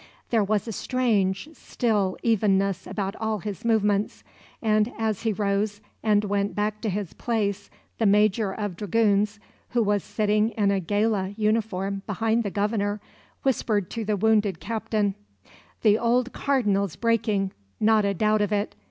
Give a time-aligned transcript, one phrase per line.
[0.31, 4.23] There was a strange, still evenness about all his movements;
[4.59, 9.83] and as he rose and went back to his place the major of dragoons, who
[9.83, 12.99] was sitting in gala uniform behind the Governor,
[13.43, 15.13] whispered to the wounded captain:
[15.83, 18.73] "The old Cardinal's breaking, not a doubt of it.